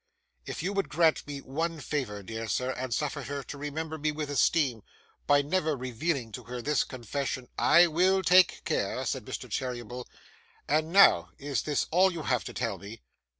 'If 0.47 0.63
you 0.63 0.73
would 0.73 0.89
grant 0.89 1.27
me 1.27 1.41
one 1.41 1.79
favour, 1.79 2.23
dear 2.23 2.47
sir, 2.47 2.71
and 2.71 2.91
suffer 2.91 3.21
her 3.21 3.43
to 3.43 3.55
remember 3.59 3.99
me 3.99 4.11
with 4.11 4.31
esteem, 4.31 4.81
by 5.27 5.43
never 5.43 5.77
revealing 5.77 6.31
to 6.31 6.45
her 6.45 6.59
this 6.59 6.83
confession' 6.83 7.47
'I 7.59 7.85
will 7.85 8.23
take 8.23 8.65
care,' 8.65 9.05
said 9.05 9.25
Mr. 9.25 9.47
Cheeryble. 9.47 10.07
'And 10.67 10.91
now, 10.91 11.29
is 11.37 11.61
this 11.61 11.85
all 11.91 12.11
you 12.11 12.23
have 12.23 12.43
to 12.45 12.53
tell 12.55 12.79
me? 12.79 13.03